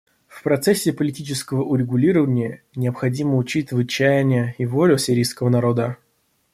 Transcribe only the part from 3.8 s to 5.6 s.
чаяния и волю сирийского